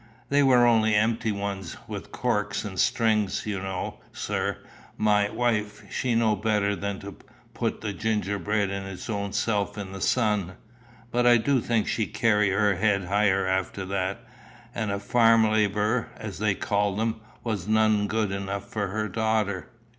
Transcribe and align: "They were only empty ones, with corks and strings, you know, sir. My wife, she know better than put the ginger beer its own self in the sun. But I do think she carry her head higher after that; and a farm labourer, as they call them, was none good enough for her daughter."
"They 0.29 0.41
were 0.41 0.65
only 0.65 0.95
empty 0.95 1.31
ones, 1.31 1.77
with 1.87 2.11
corks 2.11 2.65
and 2.65 2.79
strings, 2.79 3.45
you 3.45 3.59
know, 3.59 3.99
sir. 4.11 4.57
My 4.97 5.29
wife, 5.29 5.83
she 5.93 6.15
know 6.15 6.35
better 6.35 6.75
than 6.75 7.03
put 7.53 7.81
the 7.81 7.93
ginger 7.93 8.39
beer 8.39 8.67
its 8.67 9.11
own 9.11 9.31
self 9.31 9.77
in 9.77 9.91
the 9.91 10.01
sun. 10.01 10.53
But 11.11 11.27
I 11.27 11.37
do 11.37 11.61
think 11.61 11.87
she 11.87 12.07
carry 12.07 12.49
her 12.49 12.77
head 12.77 13.03
higher 13.03 13.45
after 13.45 13.85
that; 13.85 14.25
and 14.73 14.89
a 14.91 14.97
farm 14.99 15.47
labourer, 15.47 16.09
as 16.17 16.39
they 16.39 16.55
call 16.55 16.95
them, 16.95 17.21
was 17.43 17.67
none 17.67 18.07
good 18.07 18.31
enough 18.31 18.67
for 18.67 18.87
her 18.87 19.07
daughter." 19.07 19.69